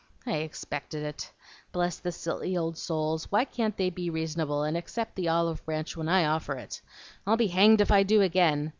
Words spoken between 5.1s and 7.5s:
the olive branch when I offer it? I'll be